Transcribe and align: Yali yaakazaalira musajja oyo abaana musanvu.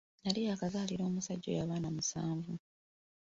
Yali 0.25 0.41
yaakazaalira 0.47 1.05
musajja 1.13 1.47
oyo 1.51 1.61
abaana 1.63 1.89
musanvu. 1.95 2.53